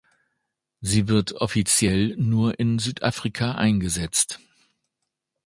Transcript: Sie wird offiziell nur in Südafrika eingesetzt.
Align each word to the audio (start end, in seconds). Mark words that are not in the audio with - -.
Sie 0.79 1.07
wird 1.07 1.33
offiziell 1.33 2.15
nur 2.17 2.59
in 2.59 2.79
Südafrika 2.79 3.51
eingesetzt. 3.51 4.39